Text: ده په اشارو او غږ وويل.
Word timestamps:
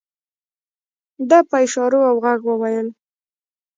ده 1.29 1.39
په 1.49 1.55
اشارو 1.65 1.99
او 2.09 2.15
غږ 2.25 2.41
وويل. 2.47 2.87